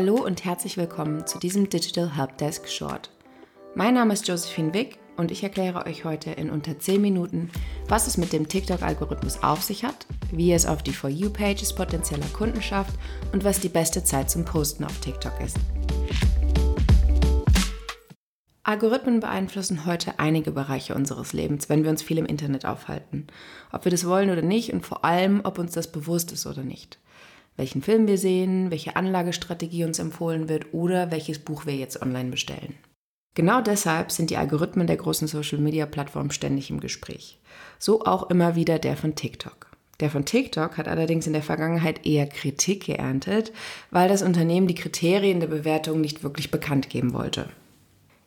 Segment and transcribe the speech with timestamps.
[0.00, 3.10] Hallo und herzlich willkommen zu diesem Digital Helpdesk Short.
[3.74, 7.50] Mein Name ist Josephine Wick und ich erkläre euch heute in unter 10 Minuten,
[7.88, 12.28] was es mit dem TikTok-Algorithmus auf sich hat, wie es auf die For You-Pages potenzieller
[12.32, 12.94] Kunden schafft
[13.32, 15.56] und was die beste Zeit zum Posten auf TikTok ist.
[18.62, 23.26] Algorithmen beeinflussen heute einige Bereiche unseres Lebens, wenn wir uns viel im Internet aufhalten.
[23.72, 26.62] Ob wir das wollen oder nicht und vor allem, ob uns das bewusst ist oder
[26.62, 27.00] nicht.
[27.58, 32.30] Welchen Film wir sehen, welche Anlagestrategie uns empfohlen wird oder welches Buch wir jetzt online
[32.30, 32.74] bestellen.
[33.34, 37.40] Genau deshalb sind die Algorithmen der großen Social-Media-Plattformen ständig im Gespräch.
[37.80, 39.72] So auch immer wieder der von TikTok.
[39.98, 43.52] Der von TikTok hat allerdings in der Vergangenheit eher Kritik geerntet,
[43.90, 47.48] weil das Unternehmen die Kriterien der Bewertung nicht wirklich bekannt geben wollte.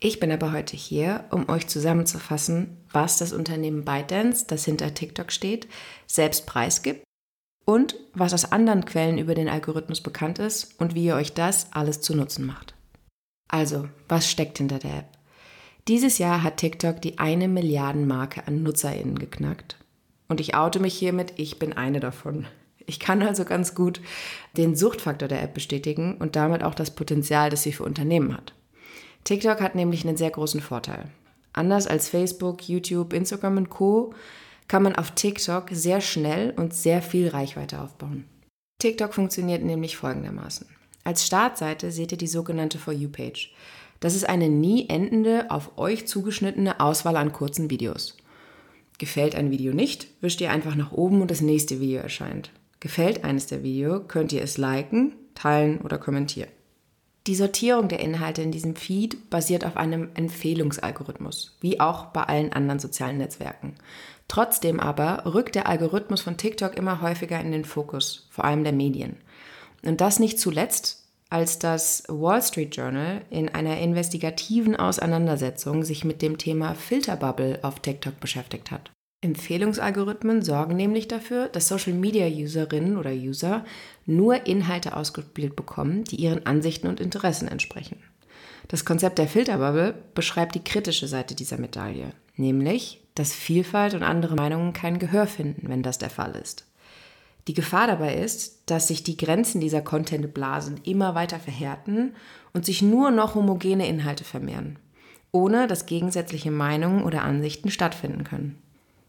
[0.00, 5.30] Ich bin aber heute hier, um euch zusammenzufassen, was das Unternehmen ByteDance, das hinter TikTok
[5.30, 5.68] steht,
[6.08, 7.04] selbst preisgibt
[7.64, 11.72] und was aus anderen Quellen über den Algorithmus bekannt ist und wie ihr euch das
[11.72, 12.74] alles zu Nutzen macht.
[13.48, 15.08] Also, was steckt hinter der App?
[15.88, 19.76] Dieses Jahr hat TikTok die eine Milliarden Marke an NutzerInnen geknackt.
[20.28, 22.46] Und ich oute mich hiermit, ich bin eine davon.
[22.86, 24.00] Ich kann also ganz gut
[24.56, 28.54] den Suchtfaktor der App bestätigen und damit auch das Potenzial, das sie für Unternehmen hat.
[29.24, 31.10] TikTok hat nämlich einen sehr großen Vorteil.
[31.52, 34.14] Anders als Facebook, YouTube, Instagram und Co.
[34.72, 38.24] kann man auf TikTok sehr schnell und sehr viel Reichweite aufbauen.
[38.78, 40.66] TikTok funktioniert nämlich folgendermaßen.
[41.04, 43.52] Als Startseite seht ihr die sogenannte For You-Page.
[44.00, 48.16] Das ist eine nie endende, auf euch zugeschnittene Auswahl an kurzen Videos.
[48.96, 52.50] Gefällt ein Video nicht, wischt ihr einfach nach oben und das nächste Video erscheint.
[52.80, 56.48] Gefällt eines der Videos, könnt ihr es liken, teilen oder kommentieren.
[57.28, 62.52] Die Sortierung der Inhalte in diesem Feed basiert auf einem Empfehlungsalgorithmus, wie auch bei allen
[62.52, 63.74] anderen sozialen Netzwerken.
[64.32, 68.72] Trotzdem aber rückt der Algorithmus von TikTok immer häufiger in den Fokus, vor allem der
[68.72, 69.18] Medien.
[69.84, 76.22] Und das nicht zuletzt, als das Wall Street Journal in einer investigativen Auseinandersetzung sich mit
[76.22, 78.90] dem Thema Filterbubble auf TikTok beschäftigt hat.
[79.20, 83.66] Empfehlungsalgorithmen sorgen nämlich dafür, dass Social-Media-Userinnen oder User
[84.06, 88.02] nur Inhalte ausgespielt bekommen, die ihren Ansichten und Interessen entsprechen.
[88.68, 94.34] Das Konzept der Filterbubble beschreibt die kritische Seite dieser Medaille, nämlich, dass Vielfalt und andere
[94.34, 96.66] Meinungen kein Gehör finden, wenn das der Fall ist.
[97.48, 102.14] Die Gefahr dabei ist, dass sich die Grenzen dieser Content-Blasen immer weiter verhärten
[102.52, 104.78] und sich nur noch homogene Inhalte vermehren,
[105.32, 108.58] ohne dass gegensätzliche Meinungen oder Ansichten stattfinden können.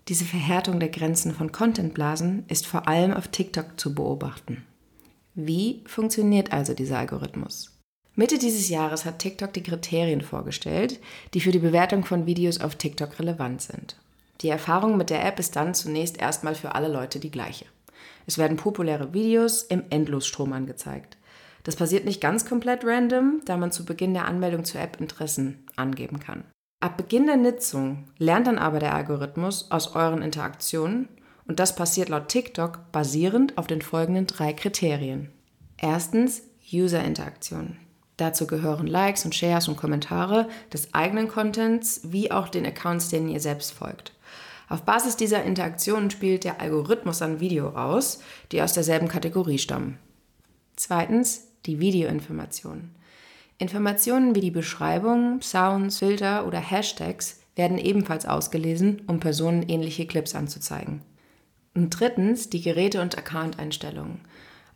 [0.08, 4.66] Diese Verhärtung der Grenzen von Contentblasen ist vor allem auf TikTok zu beobachten.
[5.36, 7.73] Wie funktioniert also dieser Algorithmus?
[8.16, 11.00] Mitte dieses Jahres hat TikTok die Kriterien vorgestellt,
[11.34, 13.96] die für die Bewertung von Videos auf TikTok relevant sind.
[14.42, 17.66] Die Erfahrung mit der App ist dann zunächst erstmal für alle Leute die gleiche.
[18.28, 21.18] Es werden populäre Videos im Endlosstrom angezeigt.
[21.64, 25.66] Das passiert nicht ganz komplett random, da man zu Beginn der Anmeldung zur App Interessen
[25.76, 26.44] angeben kann.
[26.82, 31.08] Ab Beginn der Nutzung lernt dann aber der Algorithmus aus euren Interaktionen
[31.48, 35.32] und das passiert laut TikTok basierend auf den folgenden drei Kriterien.
[35.78, 37.78] Erstens User-Interaktion.
[38.18, 43.30] Dazu gehören Likes und Shares und Kommentare des eigenen Contents wie auch den Accounts, denen
[43.30, 44.14] ihr selbst folgt.
[44.70, 48.22] Auf Basis dieser Interaktionen spielt der Algorithmus ein Video aus,
[48.52, 49.98] die aus derselben Kategorie stammen.
[50.76, 52.92] Zweitens die Videoinformation.
[53.58, 61.02] Informationen wie die Beschreibung, Sounds, Filter oder Hashtags werden ebenfalls ausgelesen, um personenähnliche Clips anzuzeigen.
[61.76, 64.22] Und drittens die Geräte- und Account-Einstellungen.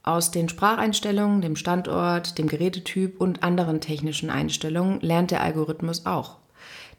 [0.07, 6.37] Aus den Spracheinstellungen, dem Standort, dem Gerätetyp und anderen technischen Einstellungen lernt der Algorithmus auch.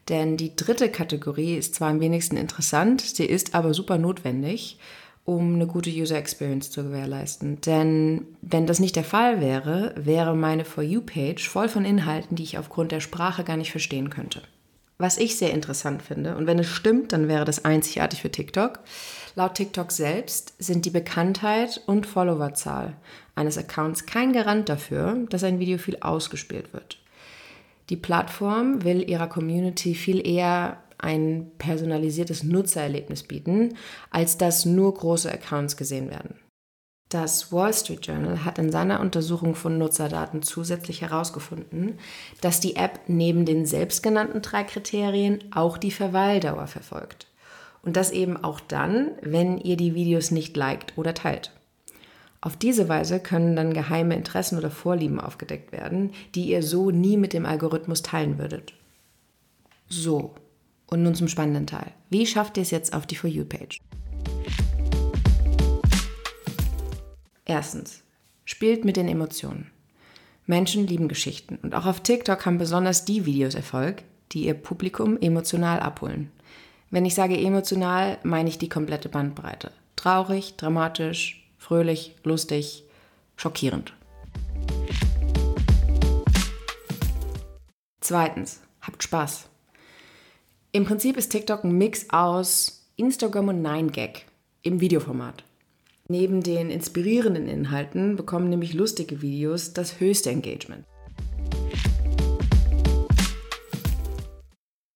[0.09, 4.77] Denn die dritte Kategorie ist zwar am wenigsten interessant, sie ist aber super notwendig
[5.25, 7.61] um eine gute User Experience zu gewährleisten.
[7.61, 12.43] Denn wenn das nicht der Fall wäre, wäre meine For You-Page voll von Inhalten, die
[12.43, 14.41] ich aufgrund der Sprache gar nicht verstehen könnte.
[15.01, 18.79] Was ich sehr interessant finde, und wenn es stimmt, dann wäre das einzigartig für TikTok.
[19.33, 22.97] Laut TikTok selbst sind die Bekanntheit und Followerzahl
[23.33, 26.97] eines Accounts kein Garant dafür, dass ein Video viel ausgespielt wird.
[27.89, 33.77] Die Plattform will ihrer Community viel eher ein personalisiertes Nutzererlebnis bieten,
[34.11, 36.35] als dass nur große Accounts gesehen werden.
[37.09, 41.97] Das Wall Street Journal hat in seiner Untersuchung von Nutzerdaten zusätzlich herausgefunden,
[42.41, 47.25] dass die App neben den selbstgenannten drei Kriterien auch die Verweildauer verfolgt.
[47.81, 51.51] Und das eben auch dann, wenn ihr die Videos nicht liked oder teilt.
[52.41, 57.17] Auf diese Weise können dann geheime Interessen oder Vorlieben aufgedeckt werden, die ihr so nie
[57.17, 58.73] mit dem Algorithmus teilen würdet.
[59.87, 60.35] So,
[60.85, 61.91] und nun zum spannenden Teil.
[62.11, 63.79] Wie schafft ihr es jetzt auf die For You-Page?
[67.49, 68.03] Erstens,
[68.45, 69.71] spielt mit den Emotionen.
[70.45, 75.19] Menschen lieben Geschichten und auch auf TikTok haben besonders die Videos Erfolg, die ihr Publikum
[75.19, 76.29] emotional abholen.
[76.91, 79.71] Wenn ich sage emotional, meine ich die komplette Bandbreite.
[79.95, 82.83] Traurig, dramatisch, fröhlich, lustig,
[83.35, 83.93] schockierend.
[87.99, 89.49] Zweitens, habt Spaß.
[90.71, 94.19] Im Prinzip ist TikTok ein Mix aus Instagram und 9gag
[94.61, 95.48] im Videoformat.
[96.11, 100.83] Neben den inspirierenden Inhalten bekommen nämlich lustige Videos das höchste Engagement.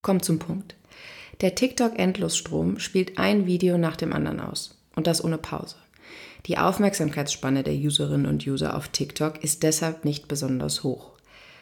[0.02, 0.76] Kommt zum Punkt.
[1.42, 4.76] Der TikTok-Endlosstrom spielt ein Video nach dem anderen aus.
[4.96, 5.76] Und das ohne Pause.
[6.48, 11.12] Die Aufmerksamkeitsspanne der Userinnen und User auf TikTok ist deshalb nicht besonders hoch.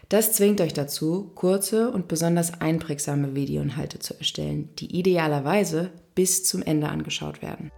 [0.07, 6.63] Das zwingt euch dazu, kurze und besonders einprägsame Videoinhalte zu erstellen, die idealerweise bis zum
[6.63, 7.69] Ende angeschaut werden.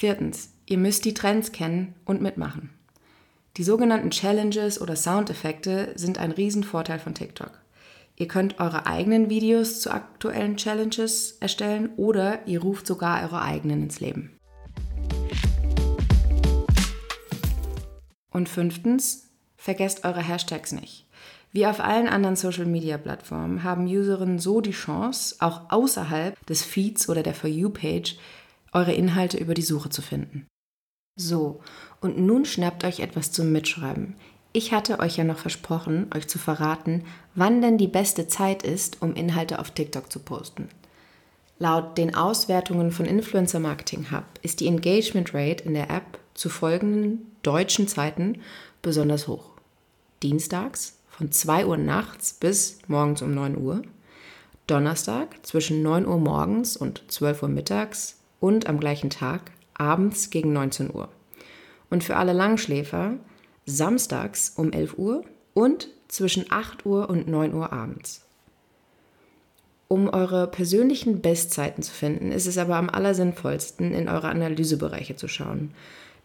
[0.00, 2.70] Viertens, ihr müsst die Trends kennen und mitmachen.
[3.58, 7.60] Die sogenannten Challenges oder Soundeffekte sind ein Riesenvorteil von TikTok.
[8.16, 13.82] Ihr könnt eure eigenen Videos zu aktuellen Challenges erstellen oder ihr ruft sogar eure eigenen
[13.82, 14.38] ins Leben.
[18.30, 21.04] Und fünftens, vergesst eure Hashtags nicht.
[21.52, 27.22] Wie auf allen anderen Social-Media-Plattformen haben Userinnen so die Chance, auch außerhalb des Feeds oder
[27.22, 28.16] der For You-Page
[28.72, 30.46] eure Inhalte über die Suche zu finden.
[31.16, 31.60] So,
[32.00, 34.16] und nun schnappt euch etwas zum Mitschreiben.
[34.52, 39.00] Ich hatte euch ja noch versprochen, euch zu verraten, wann denn die beste Zeit ist,
[39.00, 40.68] um Inhalte auf TikTok zu posten.
[41.58, 46.48] Laut den Auswertungen von Influencer Marketing Hub ist die Engagement Rate in der App zu
[46.48, 48.40] folgenden deutschen Zeiten
[48.80, 49.50] besonders hoch.
[50.22, 53.82] Dienstags von 2 Uhr nachts bis morgens um 9 Uhr,
[54.66, 60.52] Donnerstag zwischen 9 Uhr morgens und 12 Uhr mittags und am gleichen Tag abends gegen
[60.52, 61.08] 19 Uhr.
[61.90, 63.14] Und für alle Langschläfer
[63.66, 68.26] samstags um 11 Uhr und zwischen 8 Uhr und 9 Uhr abends.
[69.88, 75.26] Um eure persönlichen Bestzeiten zu finden, ist es aber am allersinnvollsten, in eure Analysebereiche zu
[75.26, 75.74] schauen.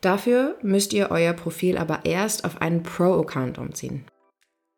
[0.01, 4.05] Dafür müsst ihr euer Profil aber erst auf einen Pro-Account umziehen.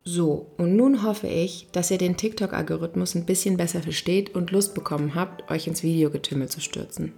[0.04, 4.74] So, und nun hoffe ich, dass ihr den TikTok-Algorithmus ein bisschen besser versteht und Lust
[4.74, 7.12] bekommen habt, euch ins Videogetümmel zu stürzen.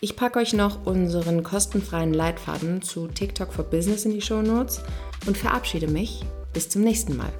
[0.00, 4.80] Ich packe euch noch unseren kostenfreien Leitfaden zu TikTok for Business in die Show Notes
[5.26, 6.24] und verabschiede mich.
[6.52, 7.32] Bis zum nächsten Mal.